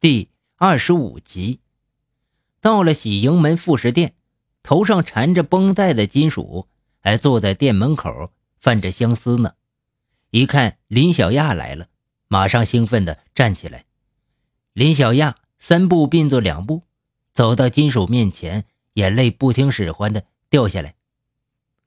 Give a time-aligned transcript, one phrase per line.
[0.00, 1.58] 第二十五集，
[2.60, 4.14] 到了喜盈门副食店，
[4.62, 6.68] 头上缠着绷带的金属
[7.00, 8.30] 还坐在店门口
[8.60, 9.54] 泛着相思呢。
[10.30, 11.88] 一看林小亚来了，
[12.28, 13.86] 马上兴奋地站起来。
[14.72, 16.84] 林小亚三步并作两步，
[17.32, 20.94] 走到金属面前，眼泪不听使唤地掉下来。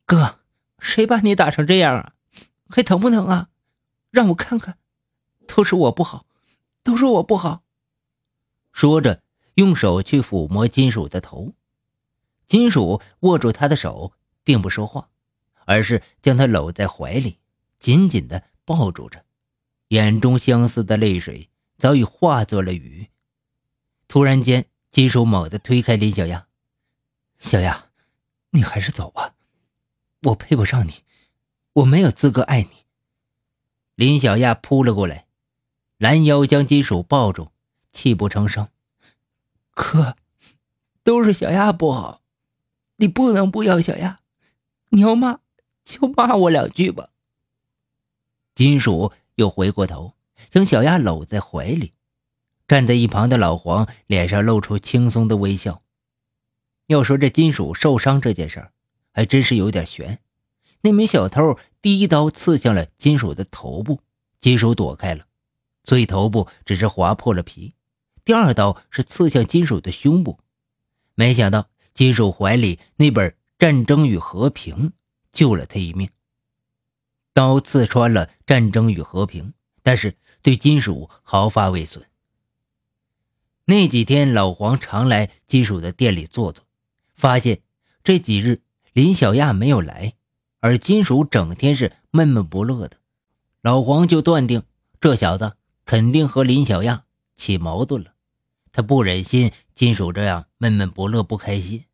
[0.05, 0.39] 哥，
[0.79, 2.13] 谁把你打成这样啊？
[2.67, 3.47] 还疼不疼啊？
[4.09, 4.77] 让我看看，
[5.47, 6.25] 都是我不好，
[6.83, 7.63] 都是我不好。
[8.71, 9.21] 说着，
[9.55, 11.53] 用手去抚摸金属的头。
[12.47, 14.13] 金属握住他的手，
[14.43, 15.09] 并不说话，
[15.65, 17.39] 而是将他搂在怀里，
[17.79, 19.25] 紧紧地抱住着，
[19.89, 23.09] 眼中相思的泪水早已化作了雨。
[24.07, 26.47] 突然间，金属猛地推开林小亚
[27.39, 27.91] ：“小亚，
[28.49, 29.35] 你还是走吧，
[30.23, 31.03] 我配不上你，
[31.73, 32.69] 我没有资格爱你。”
[33.95, 35.27] 林小亚扑了过来，
[35.97, 37.50] 拦腰将金属抱住。
[37.91, 38.69] 泣不成声，
[39.71, 40.15] 哥，
[41.03, 42.21] 都是小亚不好，
[42.97, 44.19] 你不能不要小亚，
[44.89, 45.39] 你要骂
[45.83, 47.09] 就骂我两句吧。
[48.55, 50.13] 金属又回过头，
[50.49, 51.93] 将小亚搂在怀里，
[52.67, 55.81] 站在一旁的老黄脸上露出轻松的微笑。
[56.87, 58.71] 要说这金属受伤这件事儿，
[59.13, 60.19] 还真是有点悬。
[60.81, 64.01] 那名小偷第一刀刺向了金属的头部，
[64.39, 65.25] 金属躲开了，
[65.83, 67.75] 所以头部只是划破了皮。
[68.23, 70.39] 第二刀是刺向金属的胸部，
[71.15, 74.89] 没想到金属怀里那本《战争与和平》
[75.31, 76.09] 救了他一命。
[77.33, 79.45] 刀刺穿了《战争与和平》，
[79.81, 82.05] 但是对金属毫发未损。
[83.65, 86.65] 那几天，老黄常来金属的店里坐坐，
[87.15, 87.61] 发现
[88.03, 88.59] 这几日
[88.93, 90.13] 林小亚没有来，
[90.59, 92.97] 而金属整天是闷闷不乐的，
[93.61, 94.63] 老黄就断定
[94.99, 97.05] 这小子肯定和林小亚。
[97.41, 98.13] 起矛盾了，
[98.71, 101.85] 他不忍心金属这样闷闷不乐、不开心，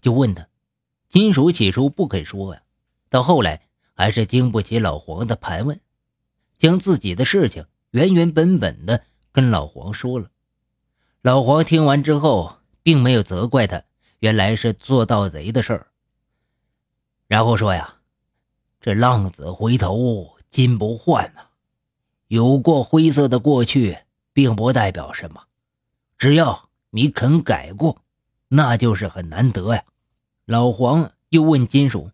[0.00, 0.46] 就问他。
[1.08, 2.62] 金属起初不肯说呀，
[3.10, 3.62] 到后来
[3.94, 5.80] 还是经不起老黄的盘问，
[6.56, 10.30] 将自己的事情原原本本的跟老黄说了。
[11.20, 13.82] 老黄听完之后，并没有责怪他，
[14.20, 15.88] 原来是做盗贼的事儿。
[17.26, 17.96] 然后说呀
[18.80, 21.46] ：“这浪子回头金不换呐，
[22.28, 23.98] 有过灰色的过去。”
[24.32, 25.42] 并不代表什么，
[26.18, 28.02] 只要你肯改过，
[28.48, 29.84] 那就是很难得呀。
[30.44, 32.10] 老黄又问金属：“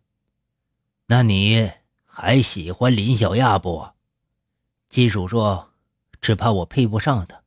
[1.07, 1.71] 那你
[2.05, 3.89] 还喜欢林小亚不？”
[4.91, 5.71] 金属说
[6.21, 7.43] ：“只怕我配不上他。”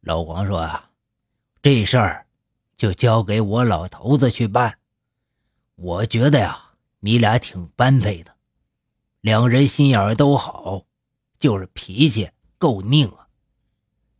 [0.00, 0.90] 老黄说：“啊，
[1.62, 2.26] 这事儿
[2.76, 4.78] 就交给我老头子去办。
[5.76, 8.34] 我觉得呀，你俩挺般配的，
[9.20, 10.84] 两人心眼都好，
[11.38, 13.28] 就是脾气够拧啊。”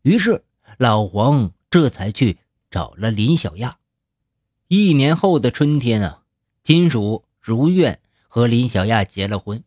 [0.03, 0.45] 于是
[0.79, 2.39] 老黄这才去
[2.71, 3.79] 找了林小亚。
[4.69, 6.23] 一年后的春天啊，
[6.63, 9.63] 金属如愿和林小亚结了婚。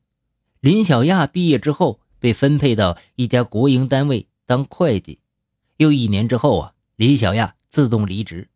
[0.59, 5.19] 林小亚毕业之后被分配到一家国营单位当会计。
[5.77, 8.49] 又一年之后啊，林小亚自动离职，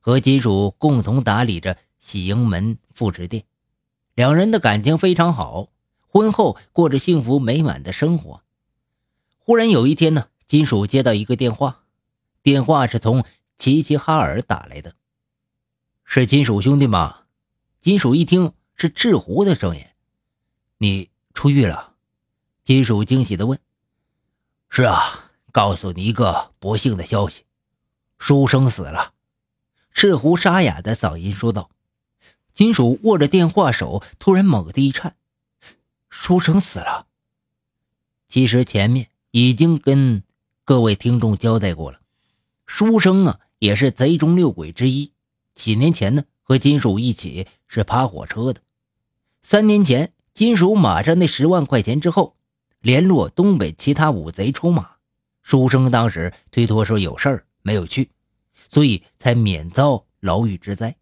[0.00, 3.44] 和金属共同打理着喜盈门副食店。
[4.14, 5.68] 两人的感情非常好，
[6.08, 8.42] 婚后过着幸福美满的生活。
[9.38, 10.28] 忽然有一天呢。
[10.52, 11.84] 金属接到一个电话，
[12.42, 13.24] 电话是从
[13.56, 14.94] 齐齐哈尔打来的，
[16.04, 17.22] 是金属兄弟吗？
[17.80, 19.86] 金属一听是赤狐的声音，
[20.76, 21.94] 你出狱了？
[22.64, 23.58] 金属惊喜地问。
[24.68, 27.46] 是啊，告诉你一个不幸的消息，
[28.18, 29.14] 书生死了。
[29.94, 31.70] 赤狐沙哑的嗓音说道。
[32.52, 35.16] 金属握着电话手突然猛地一颤，
[36.10, 37.06] 书生死了。
[38.28, 40.22] 其实前面已经跟。
[40.72, 42.00] 各位听众交代过了，
[42.64, 45.12] 书生啊也是贼中六鬼之一。
[45.54, 48.62] 几年前呢，和金属一起是爬火车的。
[49.42, 52.38] 三年前，金属马上那十万块钱之后，
[52.80, 54.92] 联络东北其他五贼出马。
[55.42, 58.10] 书生当时推脱说有事儿没有去，
[58.70, 60.96] 所以才免遭牢狱之灾。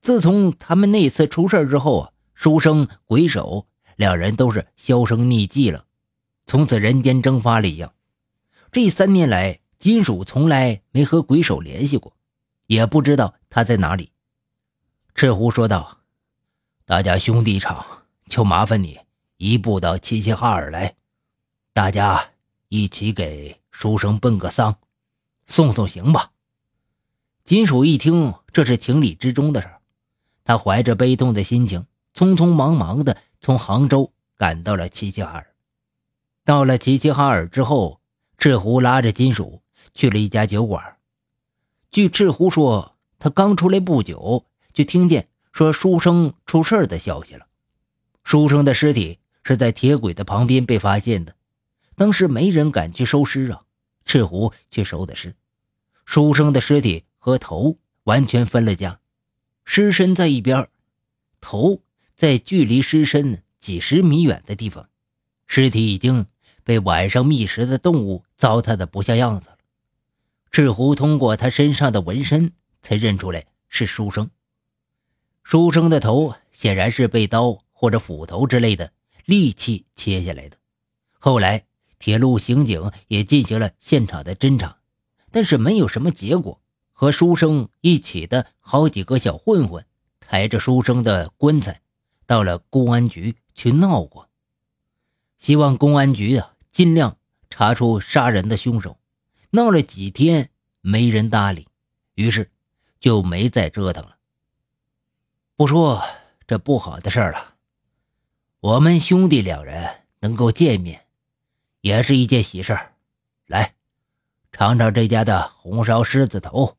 [0.00, 3.66] 自从他们那次出事之后啊，书生鬼手
[3.96, 5.86] 两人都是销声匿迹了，
[6.46, 7.92] 从此人间蒸发了一样。
[8.72, 12.16] 这三年来，金属从来没和鬼手联系过，
[12.68, 14.12] 也不知道他在哪里。
[15.14, 15.98] 赤狐说道
[16.86, 17.84] ：“大家兄弟一场，
[18.28, 18.98] 就麻烦你
[19.36, 20.96] 一步到齐齐哈尔来，
[21.74, 22.30] 大家
[22.68, 24.76] 一起给书生奔个丧，
[25.44, 26.30] 送送行吧。”
[27.44, 29.68] 金属一听，这是情理之中的事
[30.44, 31.84] 他怀着悲痛的心情，
[32.14, 35.54] 匆匆忙忙的从杭州赶到了齐齐哈尔。
[36.42, 38.00] 到了齐齐哈尔之后。
[38.42, 39.62] 赤狐拉着金属
[39.94, 40.96] 去了一家酒馆。
[41.92, 47.46] 据赤狐说，他刚出来不久，就听见说书生出事的消息了。
[48.24, 51.36] 书生的尸体是在铁轨的旁边被发现的，
[51.94, 53.62] 当时没人敢去收尸啊。
[54.04, 55.36] 赤狐去收的尸，
[56.04, 58.98] 书生的尸体和头完全分了家，
[59.64, 60.68] 尸身在一边，
[61.40, 61.80] 头
[62.16, 64.88] 在距离尸身几十米远的地方。
[65.46, 66.26] 尸体已经
[66.64, 69.58] 被晚上觅食的动物糟蹋的不像样子了。
[70.50, 74.30] 赤狐通过他身上的纹身才认出来是书生。
[75.42, 78.92] 书生的头显然是被刀或者斧头之类的
[79.24, 80.56] 利器切下来的。
[81.18, 81.64] 后来。
[81.98, 84.78] 铁路刑警也进行了现场的侦查，
[85.30, 86.60] 但是没有什么结果。
[86.90, 89.86] 和书生一起的好几个小混混
[90.18, 91.80] 抬着书生的棺材
[92.26, 94.28] 到了公安局去闹过，
[95.38, 97.16] 希望公安局啊尽量
[97.48, 98.98] 查出杀人的凶手。
[99.50, 100.48] 闹了几天
[100.80, 101.68] 没人搭理，
[102.14, 102.50] 于是
[102.98, 104.16] 就没再折腾了。
[105.56, 106.02] 不说
[106.46, 107.56] 这不好的事儿了，
[108.60, 111.04] 我们兄弟两人能够见面。
[111.82, 112.94] 也是一件喜事儿，
[113.46, 113.74] 来，
[114.52, 116.78] 尝尝这家的红烧狮子头，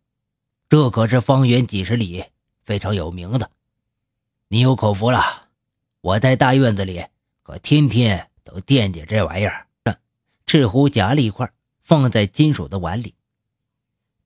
[0.68, 2.26] 这可是方圆几十里
[2.64, 3.52] 非常有名的。
[4.48, 5.50] 你有口福了，
[6.02, 7.06] 我在大院子里
[7.44, 9.63] 可天天都惦记这玩意儿。
[10.46, 11.52] 赤狐夹了一块，
[11.82, 13.16] 放在金属的碗里。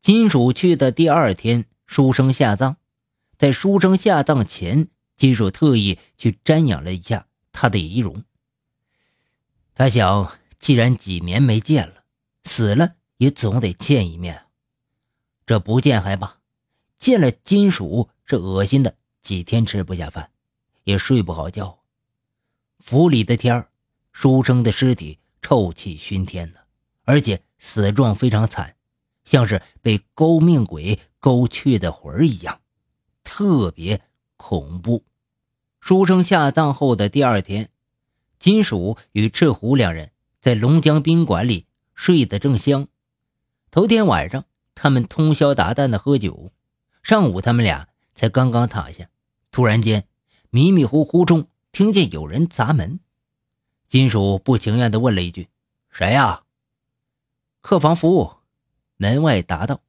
[0.01, 2.75] 金属去的第二天，书生下葬，
[3.37, 8.23] 在书生下葬前，金属特意去瞻仰了一下他的遗容。
[9.73, 10.37] 他想。
[10.59, 12.03] 既然几年没见了，
[12.43, 14.47] 死了也总得见一面。
[15.45, 16.39] 这不见还罢，
[16.97, 20.31] 见了金属，这恶心的几天吃不下饭，
[20.83, 21.77] 也睡不好觉。
[22.79, 23.69] 府里的天儿，
[24.11, 26.59] 书生的尸体臭气熏天的，
[27.03, 28.75] 而且死状非常惨，
[29.25, 32.59] 像是被勾命鬼勾去的魂儿一样，
[33.23, 34.01] 特别
[34.35, 35.03] 恐怖。
[35.79, 37.69] 书生下葬后的第二天，
[38.39, 40.11] 金属与赤狐两人。
[40.39, 42.87] 在龙江宾馆里睡得正香，
[43.69, 44.45] 头天晚上
[44.75, 46.53] 他们通宵达旦的喝酒，
[47.03, 49.09] 上午他们俩才刚刚躺下，
[49.51, 50.07] 突然间
[50.49, 53.01] 迷迷糊糊中听见有人砸门，
[53.87, 55.47] 金属不情愿地问了一句
[55.89, 56.43] ：“谁呀？”
[57.61, 58.31] 客房服务，
[58.97, 59.81] 门外答道。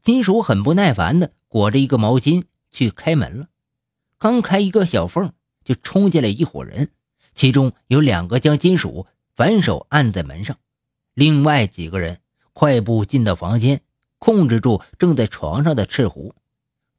[0.00, 3.48] 金属很不耐烦地裹着一个毛巾去开门了，
[4.18, 5.32] 刚开一个小缝，
[5.64, 6.90] 就冲进来一伙人，
[7.34, 9.06] 其中有两个将金属。
[9.34, 10.58] 反手按在门上，
[11.14, 12.20] 另外几个人
[12.52, 13.80] 快步进到房间，
[14.18, 16.34] 控制住正在床上的赤狐。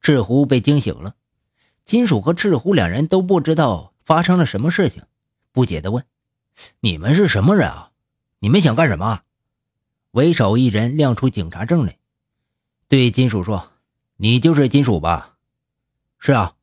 [0.00, 1.14] 赤狐被惊醒了，
[1.84, 5.04] 金属和赤狐两人都不知道发生了什么事情，
[5.52, 6.04] 不解地问
[6.80, 7.90] ：“你们是什么人啊？
[8.38, 9.22] 你们想干什么？”
[10.12, 11.98] 为首一人亮出警察证来，
[12.88, 13.72] 对金属说
[14.16, 15.36] ：“你就是金属吧
[16.18, 16.54] ？”“是啊。”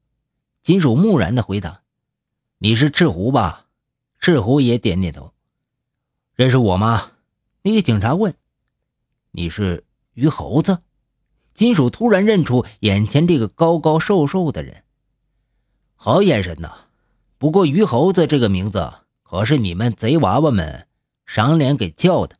[0.64, 1.82] 金属木然地回答。
[2.60, 3.68] “你是赤狐吧？”
[4.22, 5.34] 赤狐也点点头。
[6.36, 7.12] 认识我吗？
[7.64, 8.36] 那个警察问。
[9.32, 10.84] 你是鱼猴子？
[11.54, 14.84] 金属突然认出眼前这个高高瘦瘦的人，
[15.96, 16.86] 好眼神呐！
[17.38, 18.94] 不过鱼猴子这个名字
[19.32, 20.90] 可是你们贼娃娃们
[21.26, 22.38] 赏脸给叫的。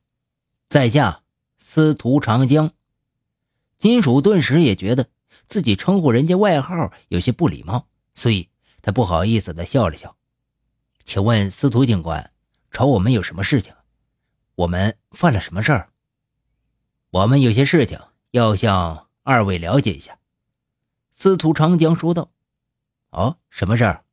[0.68, 1.24] 在下
[1.58, 2.74] 司徒长江。
[3.80, 5.08] 金属顿时也觉得
[5.48, 8.50] 自己称呼人家外号有些不礼貌，所以
[8.82, 10.18] 他不好意思的笑了笑。
[11.06, 12.34] 请问司徒警官，
[12.70, 13.74] 找我们有什么事情？
[14.56, 15.92] 我们犯了什么事儿？
[17.12, 17.98] 我们有些事情
[18.32, 20.20] 要向二位了解一下。”
[21.16, 22.32] 司徒长江说道。
[23.12, 24.04] “哦，什么事儿？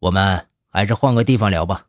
[0.00, 1.84] 我们还是换个地方聊吧。”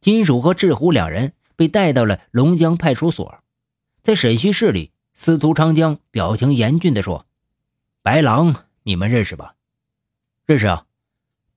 [0.00, 3.42] 金属和赤狐两人被带到了龙江派出所，
[4.02, 7.26] 在审讯室里，司徒长江表情严峻地说
[8.02, 9.56] ：“白狼，你们认识吧
[10.46, 10.86] ？”“认识啊，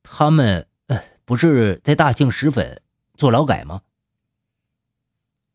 [0.03, 2.81] 他们呃，不是在大庆石粉
[3.15, 3.83] 做劳改吗？”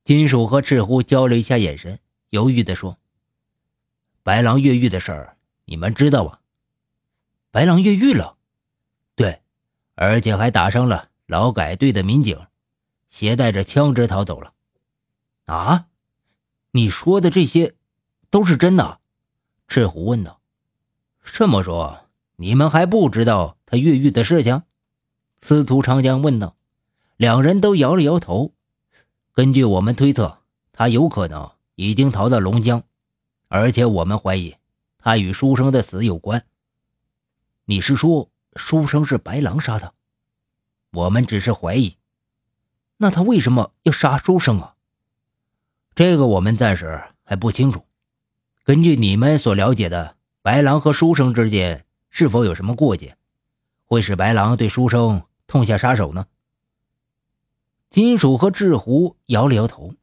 [0.04, 1.98] 金属和赤狐交流一下眼神，
[2.30, 2.98] 犹豫地说
[4.22, 6.40] ：“白狼越狱的事儿，你们知道吧？”
[7.50, 8.36] 白狼越狱了，
[9.16, 9.40] 对，
[9.96, 12.38] 而且还打伤了劳改队的民警，
[13.16, 14.52] 携带着枪支逃走了。
[15.46, 15.87] 啊，
[16.73, 17.75] 你说的这些
[18.28, 19.00] 都是真的？
[19.68, 20.42] 赤狐问道。
[21.25, 24.64] 这么说，你们还不知道他越狱的事情？
[25.40, 26.58] 司徒长江问道。
[27.16, 28.52] 两人都摇了摇头。
[29.32, 32.82] 根据我们推测，他有可能已经逃到龙江，
[33.49, 34.56] 而且我们怀疑
[34.99, 36.44] 他与书生的死有关。
[37.64, 39.94] 你是说书生是白狼杀的？
[40.90, 41.96] 我们只是怀疑。
[42.98, 44.74] 那他为什么要杀书生啊？
[45.94, 47.86] 这个我们暂时还不清楚。
[48.64, 53.16] 根据你们所了解的，白狼和书生之间是否有什么过节，
[53.84, 56.26] 会使白狼对书生痛下杀手呢？
[57.90, 59.94] 金属和志胡摇了摇头，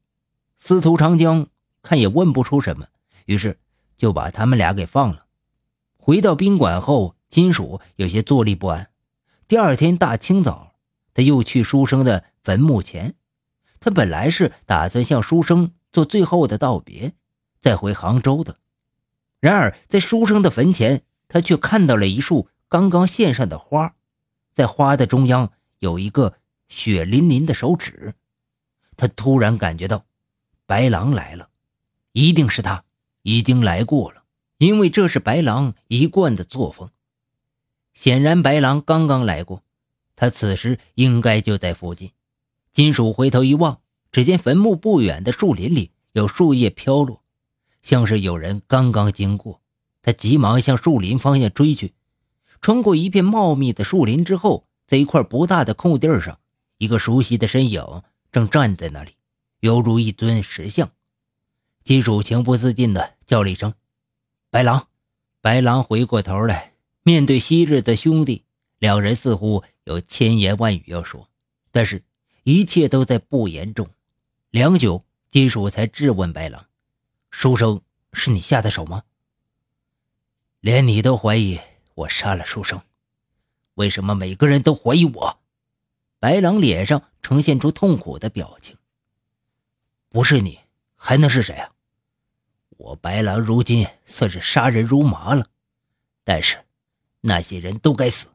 [0.58, 1.48] 司徒长江
[1.82, 2.88] 看也问不出什么，
[3.26, 3.60] 于是
[3.98, 5.26] 就把他们俩给放了。
[5.98, 8.90] 回到宾馆后，金属有些坐立不安。
[9.48, 10.73] 第二天大清早，
[11.14, 13.16] 他又去书生的坟墓前。
[13.80, 17.14] 他本来是打算向书生做最后的道别，
[17.60, 18.58] 再回杭州的。
[19.40, 23.96] 然而在书生的坟前，他却看到了一束刚刚献上的花，
[24.54, 26.38] 在花的中央有一个
[26.70, 28.14] 血淋淋的手指。
[28.96, 30.06] 他突然感觉到，
[30.66, 31.50] 白狼来了，
[32.12, 32.86] 一定是他
[33.24, 34.24] 已经来过了，
[34.60, 36.92] 因为这是白狼一贯的作风。
[37.94, 39.63] 显然，白狼刚刚来过，
[40.16, 42.12] 他此时应该就在附近。
[42.72, 47.24] 金属回头一望，只见坟墓不远的树林里有树叶飘落，
[47.82, 49.62] 像是有人刚刚经过。
[50.02, 51.94] 他急忙向树林方向追去，
[52.62, 56.40] 穿过一片茂密的树林之后，在一块不大的空地上，
[56.78, 59.12] 一个熟悉的身影正站在那里，
[59.62, 60.92] 犹如一尊石像。
[61.84, 63.74] 金属情不自禁地叫了一声
[64.50, 64.88] ：“白狼！”
[65.42, 68.44] 白狼回过头来，面对昔日的兄弟，
[68.80, 71.30] 两人似乎有千言万语要说，
[71.72, 72.04] 但是。
[72.46, 73.88] 一切都在不言中，
[74.50, 76.66] 良久，金属才质问白狼
[77.32, 79.04] ：“书生是你下的手吗？
[80.60, 81.58] 连你都怀疑
[81.96, 82.82] 我杀了书生，
[83.76, 85.40] 为什么每个人都怀疑我？”
[86.20, 88.76] 白狼脸上呈现出痛苦的表情
[90.12, 90.60] ：“不是你，
[90.96, 91.72] 还能是谁啊？
[92.72, 95.48] 我白狼如今算是杀人如麻了，
[96.26, 96.66] 但是
[97.22, 98.33] 那些人都该死。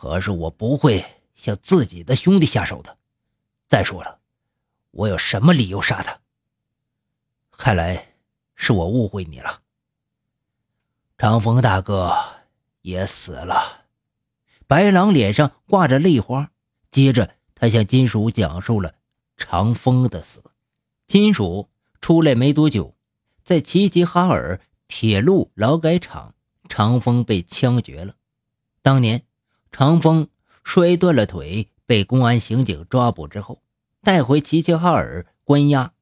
[0.00, 1.04] 可是我不会
[1.34, 2.96] 向自己的兄弟下手的。”
[3.68, 4.20] 再说了，
[4.92, 6.20] 我有什么理由杀他？
[7.50, 8.14] 看来
[8.54, 9.60] 是我误会你了。
[11.18, 12.16] 长风大哥
[12.80, 13.84] 也死了。
[14.66, 16.50] 白狼脸上挂着泪花，
[16.90, 18.94] 接着他向金属讲述了
[19.36, 20.42] 长风的死。
[21.06, 21.68] 金属
[22.00, 22.96] 出来没多久，
[23.44, 26.34] 在齐齐哈尔铁路劳改场，
[26.70, 28.14] 长风被枪决了。
[28.80, 29.26] 当年
[29.72, 30.28] 长风
[30.62, 31.68] 摔断了腿。
[31.86, 33.62] 被公安刑警抓捕之后，
[34.00, 35.92] 带回齐齐哈尔关押。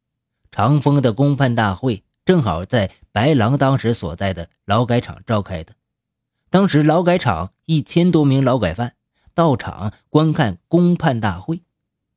[0.51, 5.77] 长风的公判大会正好在白狼当时所在的劳改场召开的。
[6.51, 8.97] 当时劳改场一千多名劳改犯
[9.33, 11.63] 到场观看公判大会，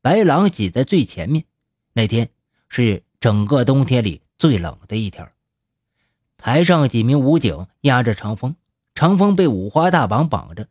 [0.02, 1.46] 白狼挤在最前面。
[1.94, 2.30] 那天
[2.68, 5.32] 是整个冬天里最冷的一天。
[6.36, 8.58] 台上几名武警压着长风，
[8.96, 10.68] 长风被五花大绑绑着，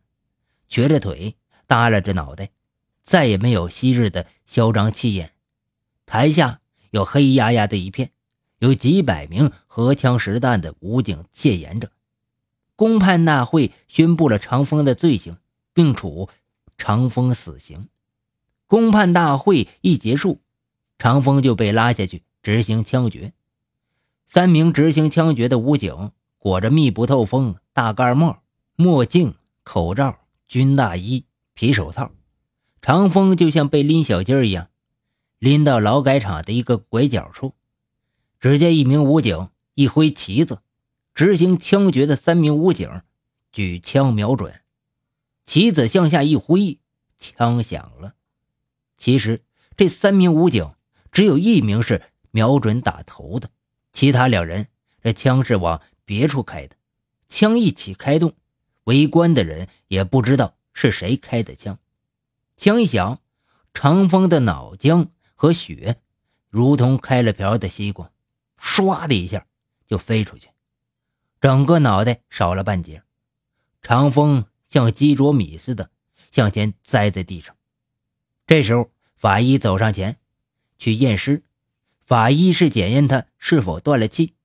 [0.71, 1.35] 瘸着腿，
[1.67, 2.51] 耷拉着脑袋。
[3.03, 5.33] 再也没有昔日的嚣张气焰，
[6.05, 6.61] 台下
[6.91, 8.11] 有黑压压的一片，
[8.59, 11.91] 有几百名荷枪实弹的武警戒严着。
[12.77, 15.35] 公判大会宣布了长风的罪行，
[15.73, 16.29] 并处
[16.77, 17.89] 长风死刑。
[18.65, 20.39] 公判大会一结束，
[20.97, 23.33] 长风就被拉下去执行枪决。
[24.25, 28.41] 三名执行枪决的武警裹着密不透风大盖帽、
[28.77, 30.19] 墨镜、口罩、
[30.51, 32.11] 军大衣、皮手套。
[32.81, 34.67] 长风就像被拎小鸡儿一样，
[35.39, 37.55] 拎到劳改场的一个拐角处。
[38.37, 40.61] 只见一名武警一挥旗子，
[41.13, 43.01] 执行枪决的三名武警
[43.53, 44.59] 举枪瞄准，
[45.45, 46.79] 旗子向下一挥，
[47.17, 48.15] 枪响了。
[48.97, 49.39] 其实
[49.77, 50.73] 这三名武警
[51.13, 53.51] 只有一名是瞄准打头的，
[53.93, 54.67] 其他两人
[55.01, 56.75] 这枪是往别处开的。
[57.29, 58.33] 枪一起开动，
[58.83, 61.77] 围观的人也不知道是谁开的枪。
[62.55, 63.19] 枪一响，
[63.73, 65.99] 长风的脑浆和血，
[66.47, 68.09] 如同开了瓢的西瓜，
[68.57, 69.45] 唰的一下
[69.85, 70.47] 就飞出去，
[71.41, 73.03] 整个脑袋少了半截。
[73.81, 75.91] 长风像鸡啄米似的
[76.31, 77.57] 向前栽在地上。
[78.47, 80.17] 这时候，法医走上前
[80.79, 81.43] 去验尸。
[81.99, 84.35] 法医是检验他是否断了气。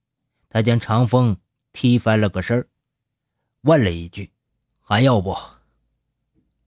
[0.49, 1.37] 他将长风
[1.73, 2.67] 踢翻了个身，
[3.61, 4.33] 问了一句
[4.89, 5.37] ：“还要不？”“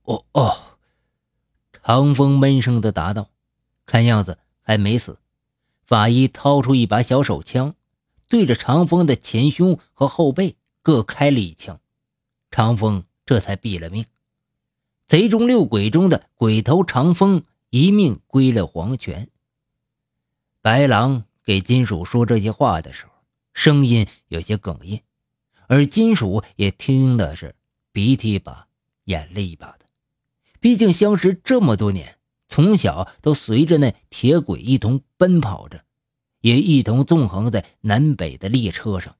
[0.03, 0.77] 哦哦。”
[1.71, 3.29] 长风闷声的答道
[3.87, 5.19] ：“看样子还没死。”
[5.87, 7.73] 法医掏出一把小手枪，
[8.27, 11.79] 对着长风的前胸和后背各开了一枪，
[12.51, 14.05] 长风这才毙了命。
[15.07, 19.29] 贼中六鬼中的鬼头长风一命归了黄泉。
[20.61, 23.11] 白狼给金属说这些话的时候，
[23.53, 25.01] 声音有些哽咽，
[25.67, 27.55] 而金属也听的是
[27.99, 28.69] 鼻涕一把
[29.03, 29.79] 眼泪一把的。
[30.61, 35.83] 毕竟相识这么多年，从小都随着那铁轨一同奔跑着，
[36.39, 39.17] 也一同纵横在南北的列车上，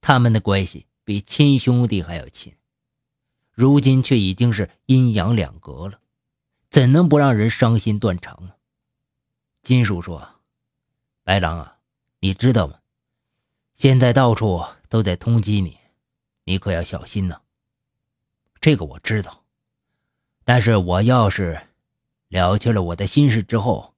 [0.00, 2.52] 他们的关系比亲兄弟还要亲。
[3.50, 5.98] 如今却已经是阴阳两隔了，
[6.70, 8.54] 怎能不让人伤心断肠啊？
[9.60, 10.40] 金叔说
[11.24, 11.78] ：“白狼啊，
[12.20, 12.78] 你知道吗？
[13.74, 15.78] 现在到处都在通缉你，
[16.44, 17.40] 你可要小心呐。”
[18.60, 19.44] 这个我知道，
[20.44, 21.68] 但是我要是
[22.28, 23.94] 了却了我的心事之后，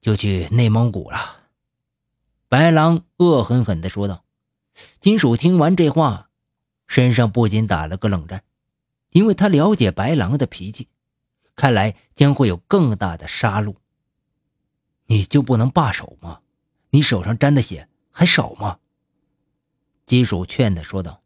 [0.00, 1.48] 就去内蒙古了。”
[2.48, 4.24] 白狼恶狠狠地说道。
[4.98, 6.30] 金属听完这话，
[6.88, 8.42] 身上不禁打了个冷战。
[9.10, 10.88] 因为他了解白狼的脾气，
[11.54, 13.76] 看来将会有更大的杀戮。
[15.06, 16.40] 你就不能罢手吗？
[16.90, 18.80] 你手上沾的血还少吗？
[20.06, 21.22] 金属劝他说道：“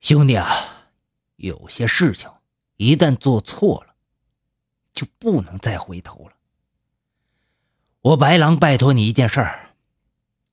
[0.00, 0.73] 兄弟啊，
[1.36, 2.30] 有些事情
[2.76, 3.96] 一旦做错了，
[4.92, 6.36] 就不能再回头了。
[8.00, 9.74] 我白狼拜托你一件事儿，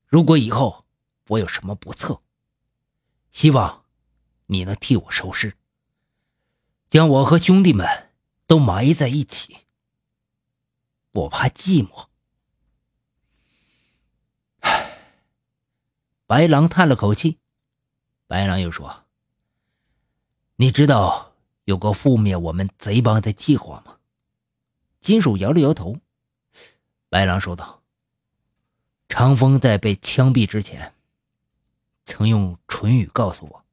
[0.06, 0.86] 如果以后
[1.30, 2.22] 我有什么不测，
[3.32, 3.86] 希望
[4.48, 5.58] 你能替我收尸。”
[6.92, 8.12] 将我和兄弟们
[8.48, 9.60] 都埋在一起，
[11.12, 12.10] 我怕寂寞。
[16.28, 17.40] 白狼叹了口气。
[18.28, 19.00] 白狼又说
[20.62, 23.98] ：“你知道有个覆灭我们贼帮的计划吗？”
[25.01, 25.96] 金属摇了摇头。
[27.10, 27.82] 白狼说道
[29.10, 30.94] ：“长风在被枪毙之前，
[32.06, 33.65] 曾用唇语告诉我，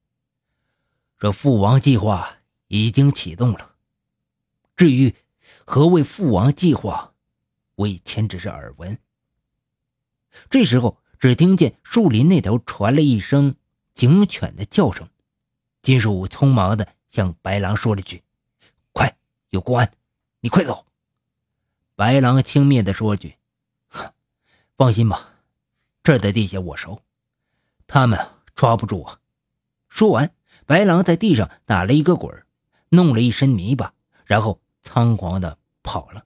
[1.19, 2.37] 这父王计划。”
[2.71, 3.73] 已经启动了。
[4.75, 5.15] 至于
[5.65, 7.15] 何谓父王计划，
[7.73, 8.99] 我以前只是耳闻。
[10.51, 13.55] 这时候，只听见树林那头传来一声
[13.95, 15.09] 警犬的叫声。
[15.81, 18.23] 金属匆忙的向白狼说了句
[18.91, 19.15] ：“快，
[19.49, 19.91] 有公安，
[20.41, 20.85] 你快走。”
[21.95, 23.35] 白狼轻蔑的说句
[23.89, 24.11] ：“哼，
[24.77, 25.35] 放心吧，
[26.03, 26.99] 这儿的地下我熟，
[27.87, 28.19] 他们
[28.55, 29.19] 抓不住我。”
[29.89, 30.31] 说完，
[30.65, 32.45] 白狼在地上打了一个滚。
[32.91, 33.93] 弄了一身泥巴，
[34.25, 36.25] 然后仓皇的跑了。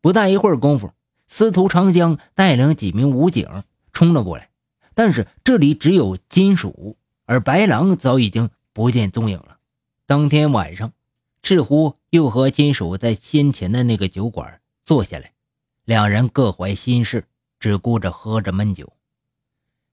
[0.00, 0.92] 不大一会儿功夫，
[1.26, 4.50] 司徒长江带领几名武警冲了过来，
[4.94, 6.96] 但是这里只有金属，
[7.28, 9.58] 而白狼早已经不见踪影了。
[10.06, 10.94] 当天晚上，
[11.42, 15.34] 赤狐又和金属在先前的那个酒馆坐下来，
[15.84, 17.26] 两人各怀心事，
[17.60, 18.94] 只顾着喝着闷酒。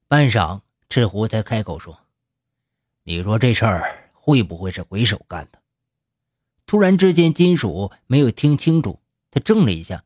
[0.08, 2.00] 半晌，赤狐才开口说
[3.04, 5.60] ：“你说这事儿？”会不会是鬼手干的？
[6.66, 10.06] 突然之间，金属没有听清楚，他怔了一下，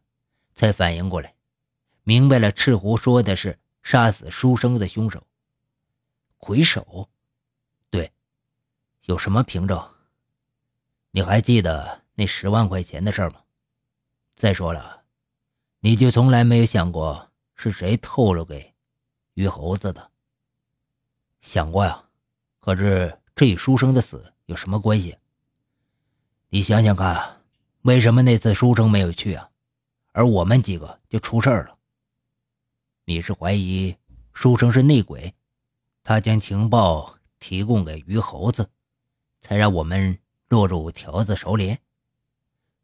[0.56, 1.36] 才反应过来，
[2.04, 5.28] 明白了赤狐说的是杀死书生的凶手。
[6.38, 7.08] 鬼手，
[9.06, 9.92] 有什么凭证？
[11.12, 13.42] 你还记得那十万块钱的事吗？
[14.36, 15.04] 再说了，
[15.80, 18.74] 你就从来没有想过是谁透露给
[19.34, 20.12] 于猴子的？
[21.42, 22.04] 想过呀，
[22.60, 23.16] 可是。
[23.36, 25.18] 这与书生的死有什么关系？
[26.50, 27.42] 你想想看，
[27.84, 29.50] 为什么那次书生没有去啊，
[30.12, 31.78] 而我们几个就出事了？
[33.06, 33.96] 你是怀疑
[34.34, 35.34] 书生是内鬼，
[36.04, 38.70] 他将情报提供给于猴子，
[39.42, 41.78] 才让我们落入条子手里？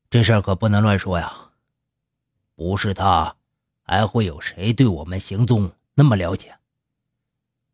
[0.09, 1.51] 这事儿可不能乱说呀！
[2.55, 3.35] 不是他，
[3.81, 6.57] 还会有谁对我们行踪那么了解？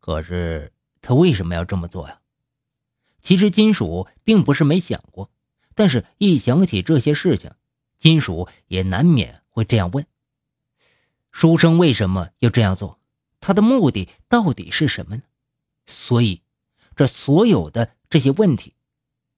[0.00, 2.20] 可是他为什么要这么做呀？
[3.20, 5.30] 其实金属并不是没想过，
[5.74, 7.52] 但是一想起这些事情，
[7.98, 10.04] 金属也难免会这样问：
[11.30, 12.98] 书生为什么要这样做？
[13.40, 15.22] 他的目的到底是什么呢？
[15.86, 16.42] 所以，
[16.96, 18.74] 这所有的这些问题，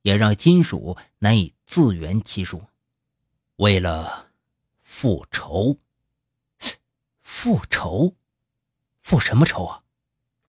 [0.02, 2.70] 也让金属难以自圆其说。
[3.54, 4.32] 为了
[4.80, 5.78] 复仇，
[7.22, 8.16] 复仇，
[9.00, 9.83] 复什么仇啊？